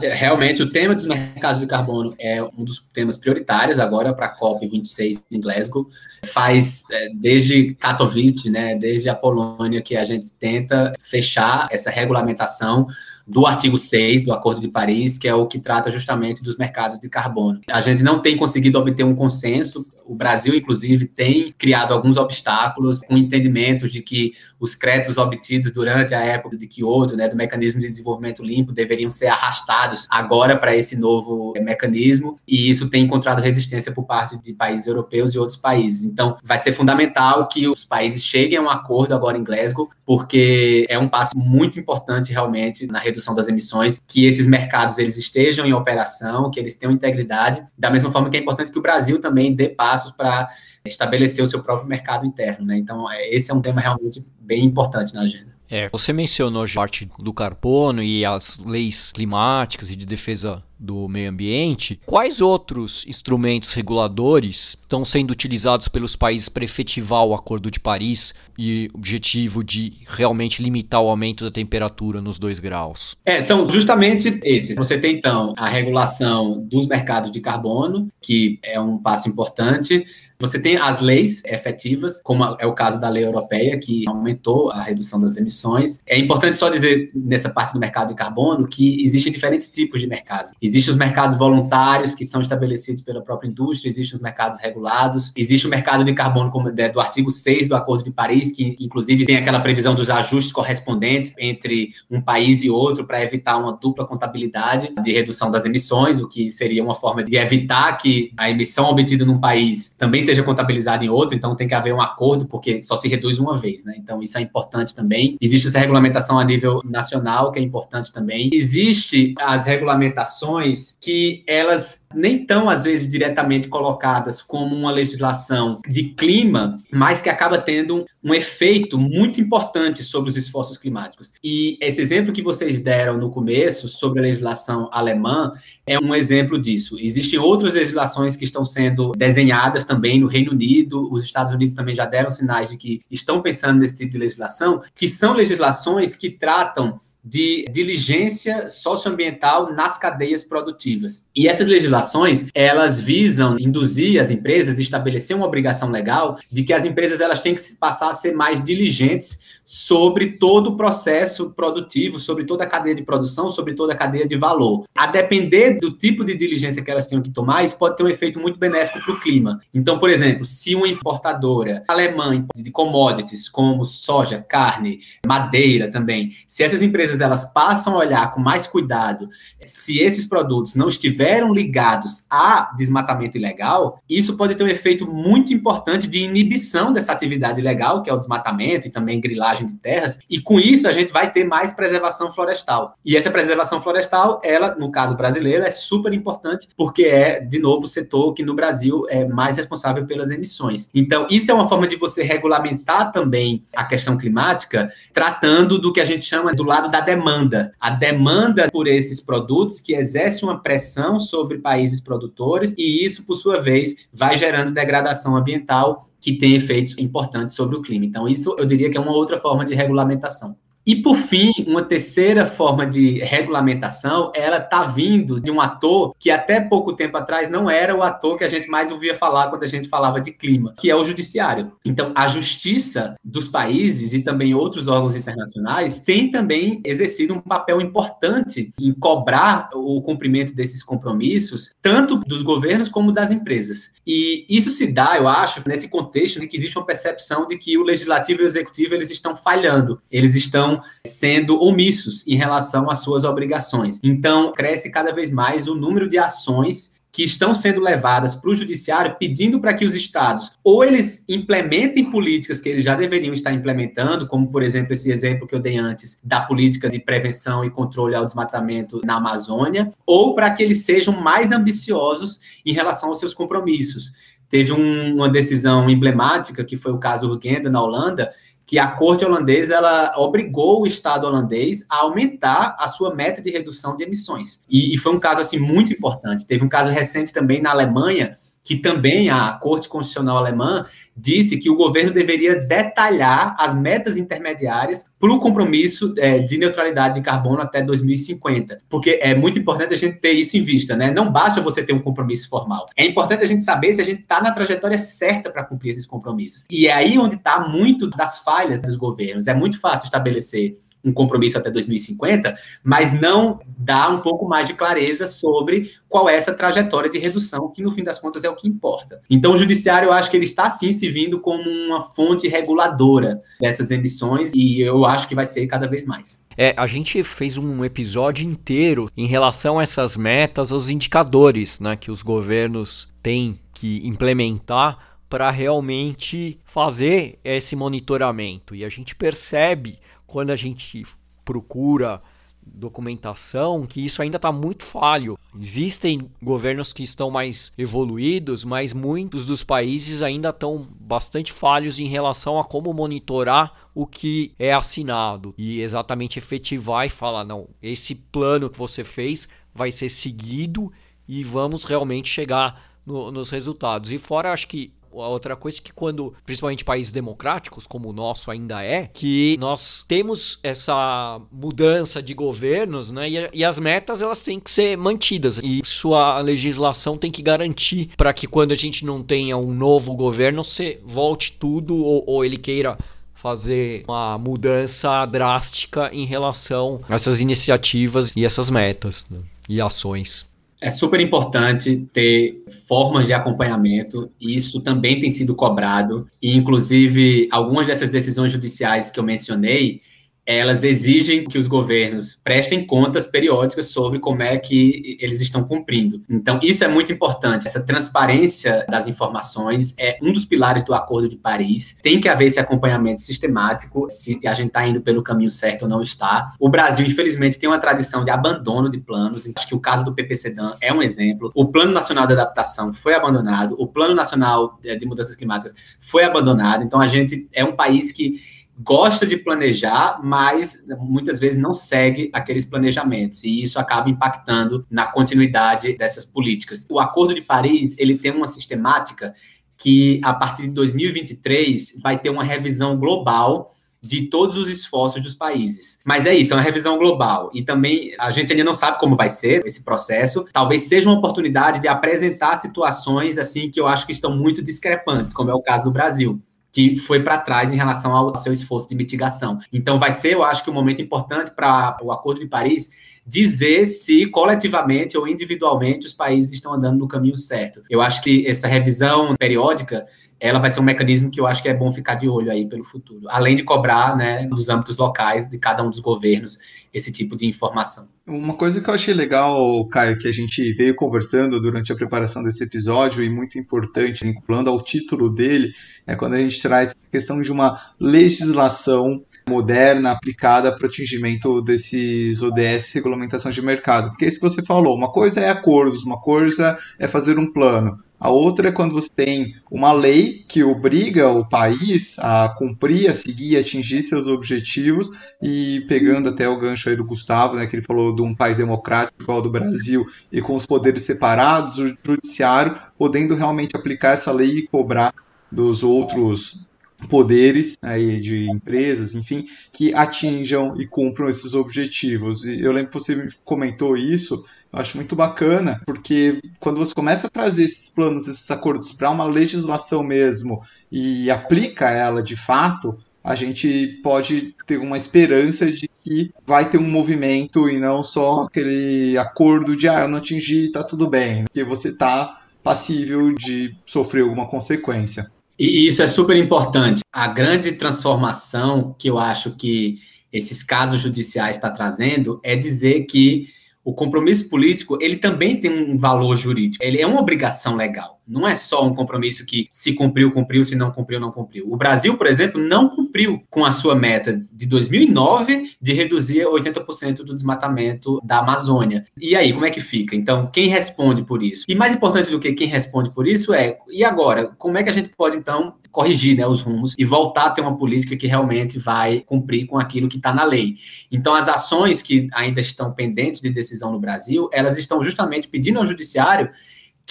[0.02, 4.36] Realmente, o tema dos mercados de carbono é um dos temas prioritários agora para a
[4.36, 5.88] COP26 em Glasgow.
[6.26, 12.88] Faz é, desde Katowice, né, desde a Polônia, que a gente tenta fechar essa regulamentação
[13.32, 17.00] do artigo 6 do Acordo de Paris, que é o que trata justamente dos mercados
[17.00, 17.62] de carbono.
[17.70, 23.00] A gente não tem conseguido obter um consenso o Brasil, inclusive, tem criado alguns obstáculos
[23.00, 27.80] com entendimento de que os créditos obtidos durante a época de Kyoto, né, do mecanismo
[27.80, 33.41] de desenvolvimento limpo, deveriam ser arrastados agora para esse novo mecanismo, e isso tem encontrado
[33.41, 36.04] resistência por parte de países europeus e outros países.
[36.04, 40.86] Então, vai ser fundamental que os países cheguem a um acordo agora em Glasgow, porque
[40.89, 45.66] é um passo muito importante realmente na redução das emissões, que esses mercados eles estejam
[45.66, 49.20] em operação, que eles tenham integridade, da mesma forma que é importante que o Brasil
[49.20, 50.50] também dê passo passos para
[50.86, 52.66] estabelecer o seu próprio mercado interno.
[52.66, 52.78] Né?
[52.78, 55.52] Então, é, esse é um tema realmente bem importante na agenda.
[55.70, 61.08] É, você mencionou a parte do carbono e as leis climáticas e de defesa do
[61.08, 62.02] meio ambiente.
[62.06, 68.34] Quais outros instrumentos reguladores estão sendo utilizados pelos países para efetivar o Acordo de Paris
[68.58, 73.15] e objetivo de realmente limitar o aumento da temperatura nos dois graus?
[73.24, 74.76] É, são justamente esses.
[74.76, 80.06] Você tem então a regulação dos mercados de carbono, que é um passo importante.
[80.41, 84.82] Você tem as leis efetivas, como é o caso da lei europeia, que aumentou a
[84.82, 86.00] redução das emissões.
[86.04, 90.08] É importante só dizer, nessa parte do mercado de carbono, que existem diferentes tipos de
[90.08, 90.52] mercados.
[90.72, 95.68] Existem os mercados voluntários que são estabelecidos pela própria indústria, existem os mercados regulados, existe
[95.68, 99.36] o mercado de carbono como, do artigo 6 do Acordo de Paris, que inclusive tem
[99.36, 104.94] aquela previsão dos ajustes correspondentes entre um país e outro para evitar uma dupla contabilidade
[105.04, 109.26] de redução das emissões, o que seria uma forma de evitar que a emissão obtida
[109.26, 112.96] num país também seja contabilizada em outro, então tem que haver um acordo, porque só
[112.96, 113.96] se reduz uma vez, né?
[113.98, 115.38] Então isso é importante também.
[115.42, 118.50] Existe essa regulamentação a nível nacional, que é importante também.
[118.54, 120.61] Existe as regulamentações
[121.00, 127.30] que elas nem tão, às vezes, diretamente colocadas como uma legislação de clima, mas que
[127.30, 131.32] acaba tendo um efeito muito importante sobre os esforços climáticos.
[131.43, 135.52] E esse exemplo que vocês deram no começo sobre a legislação alemã
[135.86, 136.97] é um exemplo disso.
[137.00, 141.95] Existem outras legislações que estão sendo desenhadas também no Reino Unido, os Estados Unidos também
[141.95, 146.30] já deram sinais de que estão pensando nesse tipo de legislação, que são legislações que
[146.30, 151.24] tratam de diligência socioambiental nas cadeias produtivas.
[151.36, 156.86] E essas legislações, elas visam induzir as empresas, estabelecer uma obrigação legal de que as
[156.86, 159.40] empresas elas têm que passar a ser mais diligentes
[159.72, 164.28] sobre todo o processo produtivo, sobre toda a cadeia de produção, sobre toda a cadeia
[164.28, 164.84] de valor.
[164.94, 168.10] A depender do tipo de diligência que elas tenham que tomar, isso pode ter um
[168.10, 169.62] efeito muito benéfico para o clima.
[169.74, 176.64] Então, por exemplo, se uma importadora alemã de commodities como soja, carne, madeira também, se
[176.64, 179.30] essas empresas elas passam a olhar com mais cuidado
[179.64, 185.54] se esses produtos não estiveram ligados a desmatamento ilegal, isso pode ter um efeito muito
[185.54, 190.19] importante de inibição dessa atividade ilegal, que é o desmatamento e também grilagem de terras,
[190.30, 192.95] e com isso a gente vai ter mais preservação florestal.
[193.04, 197.86] E essa preservação florestal, ela, no caso brasileiro, é super importante, porque é, de novo,
[197.86, 200.89] o setor que no Brasil é mais responsável pelas emissões.
[200.93, 206.02] Então, isso é uma forma de você regulamentar também a questão climática, tratando do que
[206.02, 207.74] a gente chama do lado da demanda.
[207.80, 213.36] A demanda por esses produtos que exerce uma pressão sobre países produtores e isso, por
[213.36, 218.06] sua vez, vai gerando degradação ambiental que tem efeitos importantes sobre o clima.
[218.06, 220.56] Então, isso eu diria que é uma outra forma de regulamentação.
[220.86, 226.32] E por fim, uma terceira forma de regulamentação, ela está vindo de um ator que
[226.32, 229.63] até pouco tempo atrás não era o ator que a gente mais ouvia falar quando
[229.63, 231.72] a gente falava de clima, que é o judiciário.
[231.86, 237.80] Então, a justiça dos países e também outros órgãos internacionais tem também exercido um papel
[237.80, 243.91] importante em cobrar o cumprimento desses compromissos, tanto dos governos como das empresas.
[244.06, 247.78] E isso se dá, eu acho, nesse contexto de que existe uma percepção de que
[247.78, 252.90] o legislativo e o executivo eles estão falhando, eles estão estão sendo omissos em relação
[252.90, 254.00] às suas obrigações.
[254.04, 258.56] Então, cresce cada vez mais o número de ações que estão sendo levadas para o
[258.56, 263.52] judiciário pedindo para que os estados ou eles implementem políticas que eles já deveriam estar
[263.52, 267.70] implementando, como por exemplo esse exemplo que eu dei antes da política de prevenção e
[267.70, 273.20] controle ao desmatamento na Amazônia, ou para que eles sejam mais ambiciosos em relação aos
[273.20, 274.14] seus compromissos.
[274.48, 278.32] Teve um, uma decisão emblemática que foi o caso Urgenda na Holanda,
[278.72, 283.52] que a corte holandesa ela obrigou o Estado holandês a aumentar a sua meta de
[283.52, 284.64] redução de emissões.
[284.70, 286.48] E, e foi um caso assim muito importante.
[286.48, 291.69] Teve um caso recente também na Alemanha, que também a Corte Constitucional Alemã disse que
[291.69, 297.62] o governo deveria detalhar as metas intermediárias para o compromisso é, de neutralidade de carbono
[297.62, 298.82] até 2050.
[298.89, 301.12] Porque é muito importante a gente ter isso em vista, né?
[301.12, 302.86] Não basta você ter um compromisso formal.
[302.95, 306.06] É importante a gente saber se a gente está na trajetória certa para cumprir esses
[306.06, 306.65] compromissos.
[306.71, 309.47] E é aí onde está muito das falhas dos governos.
[309.47, 314.74] É muito fácil estabelecer um compromisso até 2050, mas não dá um pouco mais de
[314.74, 318.56] clareza sobre qual é essa trajetória de redução, que no fim das contas é o
[318.56, 319.20] que importa.
[319.30, 323.42] Então, o judiciário, eu acho que ele está sim se vindo como uma fonte reguladora
[323.60, 326.46] dessas emissões e eu acho que vai ser cada vez mais.
[326.58, 331.96] É, a gente fez um episódio inteiro em relação a essas metas, os indicadores, né,
[331.96, 338.76] que os governos têm que implementar para realmente fazer esse monitoramento.
[338.76, 339.98] E a gente percebe
[340.32, 341.06] quando a gente
[341.44, 342.22] procura
[342.65, 345.38] documentação que isso ainda está muito falho.
[345.60, 352.06] Existem governos que estão mais evoluídos, mas muitos dos países ainda estão bastante falhos em
[352.06, 358.15] relação a como monitorar o que é assinado e exatamente efetivar e falar: não, esse
[358.15, 360.94] plano que você fez vai ser seguido
[361.28, 364.13] e vamos realmente chegar no, nos resultados.
[364.13, 368.13] E fora, acho que a outra coisa é que quando, principalmente países democráticos, como o
[368.13, 373.30] nosso ainda é, que nós temos essa mudança de governos, né?
[373.30, 375.60] E, e as metas elas têm que ser mantidas.
[375.63, 380.13] E sua legislação tem que garantir para que quando a gente não tenha um novo
[380.15, 382.97] governo, você volte tudo ou, ou ele queira
[383.41, 389.39] fazer uma mudança drástica em relação a essas iniciativas e essas metas né?
[389.67, 390.51] e ações.
[390.84, 397.48] É super importante ter formas de acompanhamento, e isso também tem sido cobrado, e inclusive
[397.52, 400.02] algumas dessas decisões judiciais que eu mencionei,
[400.45, 406.21] elas exigem que os governos prestem contas periódicas sobre como é que eles estão cumprindo.
[406.30, 407.67] Então, isso é muito importante.
[407.67, 411.97] Essa transparência das informações é um dos pilares do Acordo de Paris.
[412.01, 415.89] Tem que haver esse acompanhamento sistemático, se a gente está indo pelo caminho certo ou
[415.89, 416.54] não está.
[416.60, 419.49] O Brasil, infelizmente, tem uma tradição de abandono de planos.
[419.56, 421.51] Acho que o caso do PPCDAN é um exemplo.
[421.56, 423.75] O Plano Nacional de Adaptação foi abandonado.
[423.77, 426.84] O Plano Nacional de Mudanças Climáticas foi abandonado.
[426.84, 432.30] Então, a gente é um país que gosta de planejar, mas muitas vezes não segue
[432.34, 436.86] aqueles planejamentos e isso acaba impactando na continuidade dessas políticas.
[436.89, 439.34] O Acordo de Paris ele tem uma sistemática
[439.78, 443.72] que a partir de 2023 vai ter uma revisão global
[444.04, 446.00] de todos os esforços dos países.
[446.04, 447.52] Mas é isso, é uma revisão global.
[447.54, 450.46] E também a gente ainda não sabe como vai ser esse processo.
[450.52, 455.34] Talvez seja uma oportunidade de apresentar situações assim que eu acho que estão muito discrepantes,
[455.34, 456.41] como é o caso do Brasil
[456.72, 459.60] que foi para trás em relação ao seu esforço de mitigação.
[459.74, 462.90] Então, vai ser, eu acho que, um momento importante para o Acordo de Paris
[463.26, 467.82] dizer se coletivamente ou individualmente os países estão andando no caminho certo.
[467.90, 470.06] Eu acho que essa revisão periódica
[470.40, 472.68] ela vai ser um mecanismo que eu acho que é bom ficar de olho aí
[472.68, 476.58] pelo futuro, além de cobrar, né, nos âmbitos locais de cada um dos governos
[476.92, 478.10] esse tipo de informação.
[478.32, 482.41] Uma coisa que eu achei legal, Caio, que a gente veio conversando durante a preparação
[482.41, 485.74] desse episódio e muito importante, vinculando ao título dele,
[486.08, 491.62] é quando a gente traz a questão de uma legislação moderna aplicada para o atingimento
[491.62, 494.12] desses ODS, regulamentação de mercado.
[494.12, 497.52] Porque é isso que você falou, uma coisa é acordos, uma coisa é fazer um
[497.52, 498.00] plano.
[498.22, 503.16] A outra é quando você tem uma lei que obriga o país a cumprir, a
[503.16, 505.10] seguir, a atingir seus objetivos,
[505.42, 508.58] e pegando até o gancho aí do Gustavo, né, que ele falou de um país
[508.58, 514.12] democrático igual ao do Brasil e com os poderes separados, o judiciário podendo realmente aplicar
[514.12, 515.16] essa lei e cobrar
[515.52, 516.64] dos outros
[517.08, 522.46] poderes aí de empresas, enfim, que atinjam e cumpram esses objetivos.
[522.46, 524.36] E eu lembro que você comentou isso,
[524.72, 529.10] eu acho muito bacana, porque quando você começa a trazer esses planos, esses acordos para
[529.10, 530.62] uma legislação mesmo
[530.92, 536.78] e aplica ela de fato, a gente pode ter uma esperança de que vai ter
[536.78, 541.44] um movimento e não só aquele acordo de ah, eu não atingi, tá tudo bem,
[541.44, 545.30] porque você está passível de sofrer alguma consequência.
[545.58, 547.02] E isso é super importante.
[547.12, 550.00] A grande transformação que eu acho que
[550.32, 553.48] esses casos judiciais está trazendo é dizer que
[553.84, 556.84] o compromisso político ele também tem um valor jurídico.
[556.84, 558.21] Ele é uma obrigação legal.
[558.32, 561.65] Não é só um compromisso que se cumpriu, cumpriu, se não cumpriu, não cumpriu.
[561.70, 567.17] O Brasil, por exemplo, não cumpriu com a sua meta de 2009 de reduzir 80%
[567.17, 569.06] do desmatamento da Amazônia.
[569.20, 570.15] E aí, como é que fica?
[570.15, 571.65] Então, quem responde por isso?
[571.67, 574.48] E mais importante do que quem responde por isso é, e agora?
[574.58, 577.62] Como é que a gente pode, então, corrigir né, os rumos e voltar a ter
[577.62, 580.76] uma política que realmente vai cumprir com aquilo que está na lei?
[581.12, 585.80] Então, as ações que ainda estão pendentes de decisão no Brasil, elas estão justamente pedindo
[585.80, 586.50] ao judiciário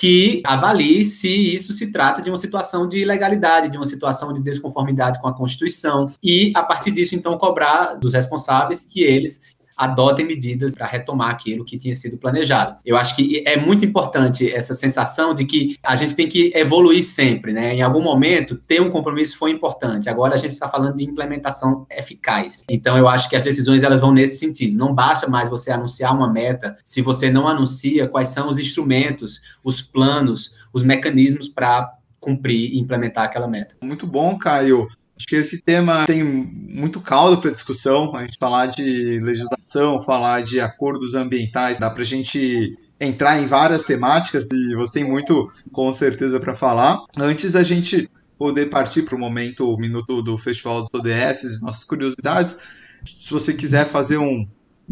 [0.00, 4.40] que avalie se isso se trata de uma situação de ilegalidade, de uma situação de
[4.40, 9.42] desconformidade com a Constituição, e, a partir disso, então, cobrar dos responsáveis que eles
[9.80, 12.76] adotem medidas para retomar aquilo que tinha sido planejado.
[12.84, 17.02] Eu acho que é muito importante essa sensação de que a gente tem que evoluir
[17.02, 17.74] sempre, né?
[17.74, 20.10] Em algum momento, ter um compromisso foi importante.
[20.10, 22.62] Agora a gente está falando de implementação eficaz.
[22.68, 24.76] Então eu acho que as decisões elas vão nesse sentido.
[24.76, 29.40] Não basta mais você anunciar uma meta se você não anuncia quais são os instrumentos,
[29.64, 31.90] os planos, os mecanismos para
[32.20, 33.76] cumprir e implementar aquela meta.
[33.82, 34.86] Muito bom, Caio.
[35.20, 38.16] Acho que esse tema tem muito caldo para discussão.
[38.16, 43.46] A gente falar de legislação, falar de acordos ambientais, dá para a gente entrar em
[43.46, 47.04] várias temáticas e você tem muito, com certeza, para falar.
[47.18, 51.84] Antes da gente poder partir para o momento, o minuto do Festival dos ODS, nossas
[51.84, 52.56] curiosidades,
[53.04, 54.48] se você quiser fazer um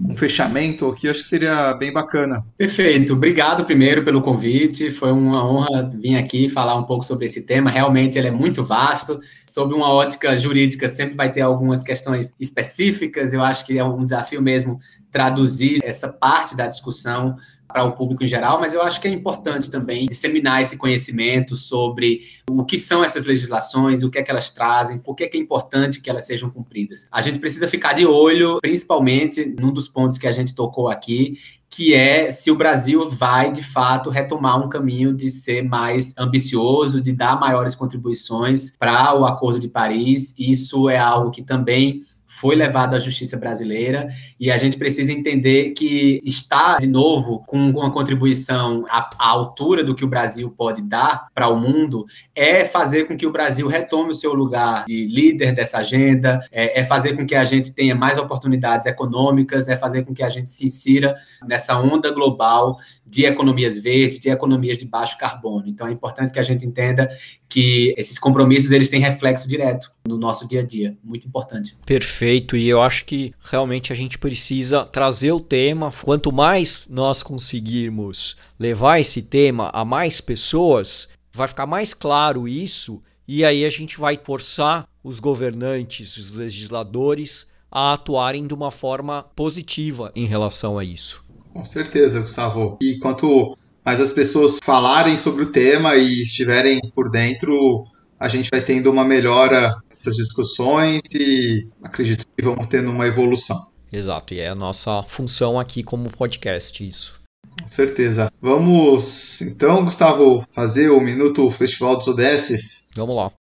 [0.07, 2.45] um fechamento aqui, acho que seria bem bacana.
[2.57, 3.15] Perfeito.
[3.15, 4.91] Obrigado primeiro pelo convite.
[4.91, 7.71] Foi uma honra vir aqui falar um pouco sobre esse tema.
[7.71, 9.19] Realmente ele é muito vasto.
[9.49, 13.33] Sob uma ótica jurídica, sempre vai ter algumas questões específicas.
[13.33, 14.79] Eu acho que é um desafio mesmo
[15.11, 17.37] traduzir essa parte da discussão
[17.69, 21.55] para o público em geral, mas eu acho que é importante também disseminar esse conhecimento
[21.55, 25.29] sobre o que são essas legislações, o que é que elas trazem, por que é,
[25.29, 27.07] que é importante que elas sejam cumpridas.
[27.13, 31.39] A gente precisa ficar de olho, principalmente num dos pontos que a gente tocou aqui,
[31.71, 37.01] que é se o Brasil vai, de fato, retomar um caminho de ser mais ambicioso,
[37.01, 40.35] de dar maiores contribuições para o Acordo de Paris.
[40.39, 42.01] Isso é algo que também
[42.39, 47.59] foi levado à justiça brasileira e a gente precisa entender que está de novo com
[47.71, 52.65] uma contribuição à, à altura do que o Brasil pode dar para o mundo é
[52.65, 56.85] fazer com que o Brasil retome o seu lugar de líder dessa agenda, é, é
[56.85, 60.51] fazer com que a gente tenha mais oportunidades econômicas, é fazer com que a gente
[60.51, 61.17] se insira
[61.47, 65.65] nessa onda global de economias verdes, de economias de baixo carbono.
[65.67, 67.09] Então é importante que a gente entenda
[67.49, 71.77] que esses compromissos eles têm reflexo direto no nosso dia a dia, muito importante.
[71.87, 77.23] Perfeito, e eu acho que realmente a gente precisa trazer o tema, quanto mais nós
[77.23, 83.71] conseguirmos levar esse tema a mais pessoas, vai ficar mais claro isso, e aí a
[83.71, 90.79] gente vai forçar os governantes, os legisladores a atuarem de uma forma positiva em relação
[90.79, 91.25] a isso.
[91.53, 92.79] Com certeza, Gustavo.
[92.81, 93.57] E quanto
[93.89, 97.87] mais as pessoas falarem sobre o tema e estiverem por dentro,
[98.21, 99.75] a gente vai tendo uma melhora
[100.05, 103.57] das discussões e acredito que vamos tendo uma evolução.
[103.91, 107.19] Exato, e é a nossa função aqui como podcast isso.
[107.63, 108.31] Com certeza.
[108.43, 112.89] Vamos então, Gustavo, fazer o Minuto Festival dos ODS?
[112.95, 113.33] Vamos lá.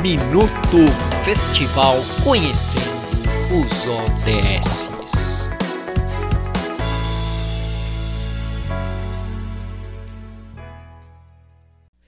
[0.00, 0.78] Minuto
[1.24, 3.03] Festival Conhecendo
[3.50, 4.88] os ODS.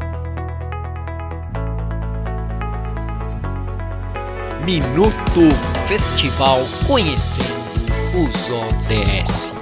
[4.67, 5.43] Minuto
[5.87, 6.59] Festival
[6.89, 7.47] Conhecendo
[8.21, 9.53] os ODS.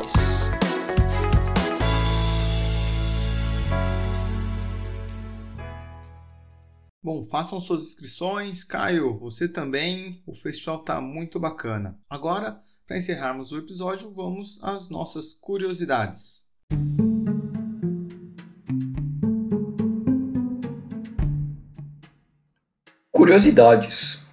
[7.02, 8.64] Bom, façam suas inscrições.
[8.64, 10.22] Caio, você também.
[10.26, 12.00] O festival está muito bacana.
[12.08, 16.50] Agora, para encerrarmos o episódio, vamos às nossas curiosidades.
[23.12, 24.23] Curiosidades.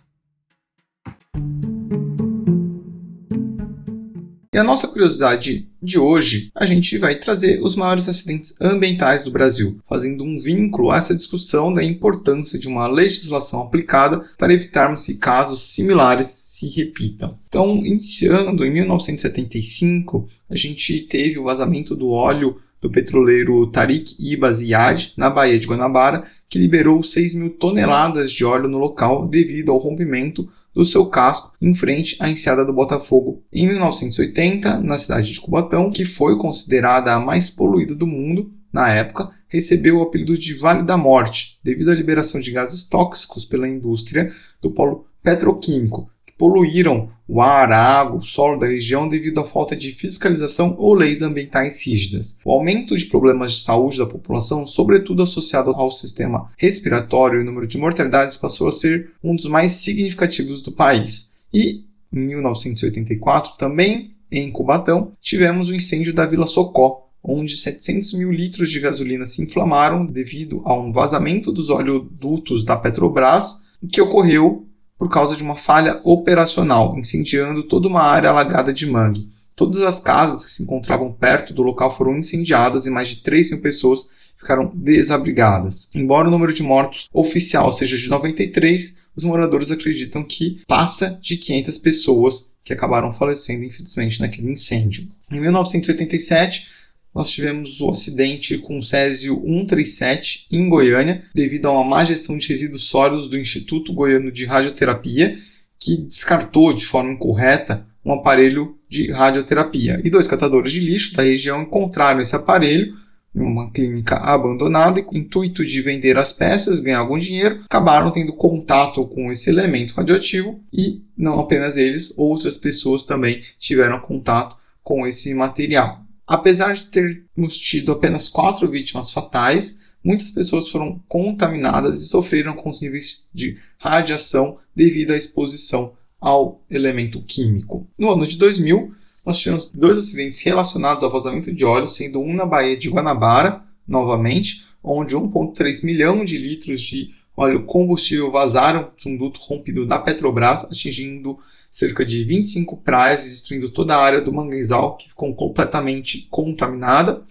[4.53, 9.31] E a nossa curiosidade de hoje, a gente vai trazer os maiores acidentes ambientais do
[9.31, 15.05] Brasil, fazendo um vínculo a essa discussão da importância de uma legislação aplicada para evitarmos
[15.05, 17.39] que casos similares se repitam.
[17.47, 24.53] Então, iniciando em 1975, a gente teve o vazamento do óleo do petroleiro Tariq Ibn
[24.53, 29.71] Ziyad, na Baía de Guanabara, que liberou 6 mil toneladas de óleo no local devido
[29.71, 33.43] ao rompimento do seu casco em frente à enseada do Botafogo.
[33.51, 38.91] Em 1980, na cidade de Cubatão, que foi considerada a mais poluída do mundo na
[38.91, 43.67] época, recebeu o apelido de Vale da Morte, devido à liberação de gases tóxicos pela
[43.67, 46.09] indústria do polo petroquímico,
[46.41, 50.95] poluíram o ar, a água, o solo da região devido à falta de fiscalização ou
[50.95, 52.35] leis ambientais rígidas.
[52.43, 57.45] O aumento de problemas de saúde da população, sobretudo associado ao sistema respiratório e o
[57.45, 61.33] número de mortalidades, passou a ser um dos mais significativos do país.
[61.53, 68.31] E, em 1984, também em Cubatão, tivemos o incêndio da Vila Socó, onde 700 mil
[68.31, 73.61] litros de gasolina se inflamaram devido a um vazamento dos oleodutos da Petrobras,
[73.91, 74.65] que ocorreu
[75.01, 79.29] por causa de uma falha operacional, incendiando toda uma área alagada de mangue.
[79.55, 83.49] Todas as casas que se encontravam perto do local foram incendiadas e mais de 3
[83.49, 85.89] mil pessoas ficaram desabrigadas.
[85.95, 91.35] Embora o número de mortos oficial seja de 93, os moradores acreditam que passa de
[91.35, 95.07] 500 pessoas que acabaram falecendo, infelizmente, naquele incêndio.
[95.31, 96.67] Em 1987,
[97.13, 102.37] nós tivemos o acidente com o Césio 137 em Goiânia, devido a uma má gestão
[102.37, 105.37] de resíduos sólidos do Instituto Goiano de Radioterapia,
[105.77, 110.01] que descartou de forma incorreta um aparelho de radioterapia.
[110.03, 112.95] E dois catadores de lixo da região encontraram esse aparelho
[113.33, 117.61] em uma clínica abandonada e com o intuito de vender as peças, ganhar algum dinheiro,
[117.65, 123.99] acabaram tendo contato com esse elemento radioativo e não apenas eles, outras pessoas também tiveram
[124.01, 126.00] contato com esse material.
[126.31, 132.69] Apesar de termos tido apenas quatro vítimas fatais, muitas pessoas foram contaminadas e sofreram com
[132.69, 137.85] os níveis de radiação devido à exposição ao elemento químico.
[137.99, 138.93] No ano de 2000,
[139.25, 143.61] nós tivemos dois acidentes relacionados ao vazamento de óleo, sendo um na Baía de Guanabara,
[143.85, 149.99] novamente, onde 1,3 milhão de litros de óleo combustível vazaram de um duto rompido da
[149.99, 151.37] Petrobras, atingindo
[151.71, 157.23] cerca de 25 praias destruindo toda a área do manguezal, que ficou completamente contaminada.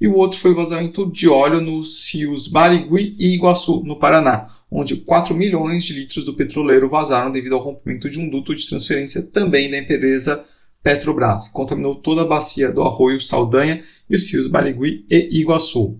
[0.00, 4.48] E o outro foi o vazamento de óleo nos rios Barigui e Iguaçu, no Paraná,
[4.70, 8.64] onde 4 milhões de litros do petroleiro vazaram devido ao rompimento de um duto de
[8.68, 10.44] transferência também da empresa
[10.80, 15.98] Petrobras, que contaminou toda a bacia do Arroio Saldanha e os rios Barigui e Iguaçu.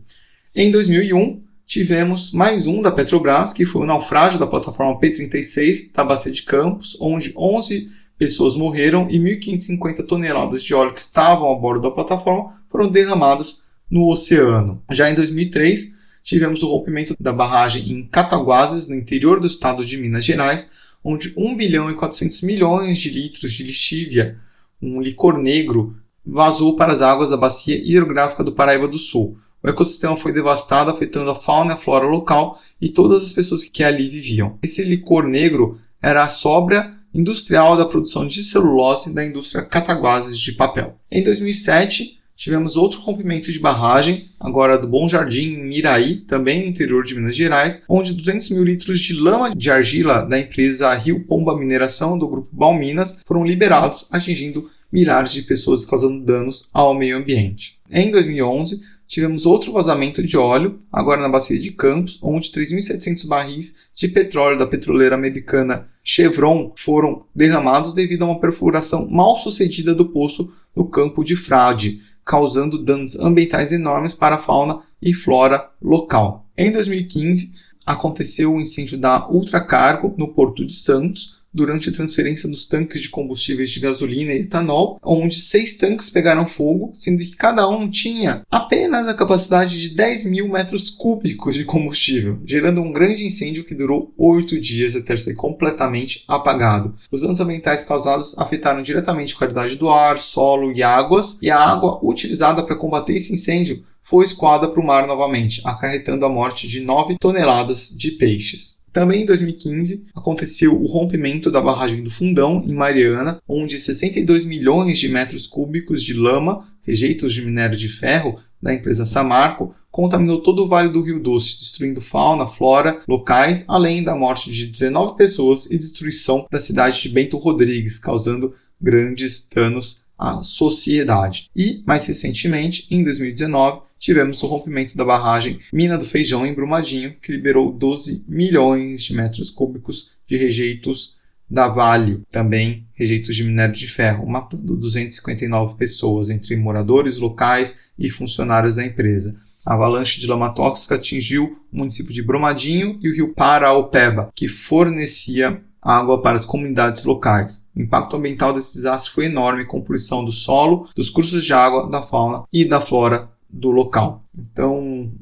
[0.55, 6.03] Em 2001, tivemos mais um da Petrobras, que foi o naufrágio da plataforma P-36 da
[6.03, 11.55] Bacia de Campos, onde 11 pessoas morreram e 1.550 toneladas de óleo que estavam a
[11.55, 14.83] bordo da plataforma foram derramadas no oceano.
[14.91, 19.99] Já em 2003, tivemos o rompimento da barragem em Cataguases, no interior do estado de
[19.99, 20.71] Minas Gerais,
[21.05, 24.39] onde 1 bilhão e 400 milhões de litros de lixívia,
[24.81, 25.95] um licor negro,
[26.25, 29.37] vazou para as águas da bacia hidrográfica do Paraíba do Sul.
[29.63, 33.65] O ecossistema foi devastado, afetando a fauna e a flora local e todas as pessoas
[33.65, 34.59] que ali viviam.
[34.63, 40.53] Esse licor negro era a sobra industrial da produção de celulose da indústria Cataguases de
[40.53, 40.97] papel.
[41.11, 46.69] Em 2007, tivemos outro rompimento de barragem, agora do Bom Jardim, em Miraí, também no
[46.69, 51.25] interior de Minas Gerais, onde 200 mil litros de lama de argila da empresa Rio
[51.25, 57.17] Pomba Mineração, do grupo Balminas, foram liberados, atingindo milhares de pessoas, causando danos ao meio
[57.17, 57.79] ambiente.
[57.91, 63.89] Em 2011, tivemos outro vazamento de óleo, agora na bacia de Campos, onde 3.700 barris
[63.95, 70.11] de petróleo da petroleira americana Chevron foram derramados devido a uma perfuração mal sucedida do
[70.11, 76.47] poço no campo de Frade, causando danos ambientais enormes para a fauna e flora local.
[76.57, 77.53] Em 2015,
[77.87, 83.09] aconteceu o incêndio da Ultracargo no Porto de Santos, durante a transferência dos tanques de
[83.09, 88.42] combustíveis de gasolina e etanol, onde seis tanques pegaram fogo, sendo que cada um tinha
[88.51, 93.74] apenas a capacidade de 10 mil metros cúbicos de combustível, gerando um grande incêndio que
[93.74, 96.94] durou oito dias até ser completamente apagado.
[97.11, 101.59] Os danos ambientais causados afetaram diretamente a qualidade do ar, solo e águas, e a
[101.59, 106.66] água utilizada para combater esse incêndio foi escoada para o mar novamente, acarretando a morte
[106.66, 108.78] de 9 toneladas de peixes.
[108.93, 114.99] Também em 2015 aconteceu o rompimento da barragem do Fundão, em Mariana, onde 62 milhões
[114.99, 120.64] de metros cúbicos de lama, rejeitos de minério de ferro, da empresa Samarco, contaminou todo
[120.64, 125.66] o Vale do Rio Doce, destruindo fauna, flora locais, além da morte de 19 pessoas
[125.66, 131.49] e destruição da cidade de Bento Rodrigues, causando grandes danos à sociedade.
[131.55, 137.14] E, mais recentemente, em 2019, tivemos o rompimento da barragem Mina do Feijão em Brumadinho,
[137.20, 141.18] que liberou 12 milhões de metros cúbicos de rejeitos
[141.51, 148.11] da Vale, também rejeitos de minério de ferro, matando 259 pessoas, entre moradores locais e
[148.11, 149.34] funcionários da empresa.
[149.64, 154.46] A avalanche de lama tóxica atingiu o município de Brumadinho e o rio Paraopeba, que
[154.46, 157.64] fornecia água para as comunidades locais.
[157.74, 161.88] O impacto ambiental desse desastre foi enorme, com poluição do solo, dos cursos de água,
[161.88, 164.24] da fauna e da flora do local.
[164.36, 165.12] Então,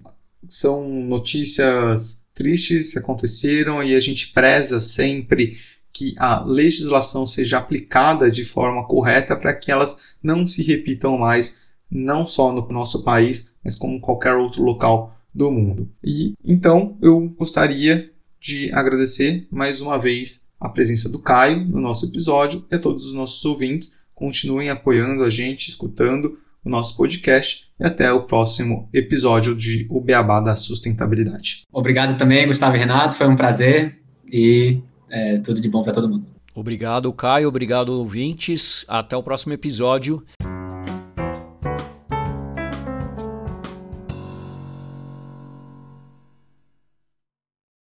[0.49, 5.59] são notícias tristes que aconteceram e a gente preza sempre
[5.93, 11.63] que a legislação seja aplicada de forma correta para que elas não se repitam mais,
[11.91, 15.91] não só no nosso país, mas como qualquer outro local do mundo.
[16.05, 22.07] E então eu gostaria de agradecer mais uma vez a presença do Caio no nosso
[22.07, 24.01] episódio e a todos os nossos ouvintes.
[24.15, 30.01] Continuem apoiando a gente, escutando o nosso podcast e até o próximo episódio de O
[30.01, 31.63] Beabá da Sustentabilidade.
[31.73, 33.99] Obrigado também, Gustavo e Renato, foi um prazer
[34.31, 36.27] e é, tudo de bom para todo mundo.
[36.53, 37.49] Obrigado, Caio.
[37.49, 38.85] Obrigado, ouvintes.
[38.89, 40.25] Até o próximo episódio